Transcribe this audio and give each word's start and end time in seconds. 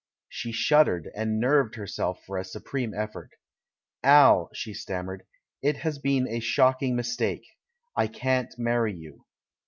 She 0.29 0.51
shuddered, 0.51 1.11
and 1.15 1.39
nerved 1.39 1.75
herself 1.75 2.23
for 2.25 2.39
a 2.39 2.43
su 2.43 2.59
preme 2.59 2.91
effort. 2.97 3.29
"Al!" 4.01 4.49
she 4.51 4.73
stammered, 4.73 5.27
"it 5.61 5.77
has 5.77 5.99
been 5.99 6.27
a 6.27 6.39
shocking 6.39 6.95
mistake; 6.95 7.45
I 7.95 8.07
can't 8.07 8.51
marry 8.57 8.95
you." 8.95 9.27